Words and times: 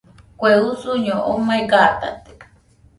Kue 0.39 0.53
usuño 0.69 1.15
omai 1.31 1.61
gatate 1.71 2.31